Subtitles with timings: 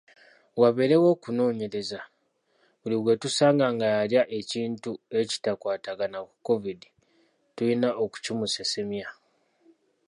[0.61, 1.99] Wabeerewo okunoonyereza,
[2.81, 6.89] buli gwe tusanga nga yalya ekintu ekikwatagana ku Kovidi
[7.55, 9.07] tulina okukimusesemya.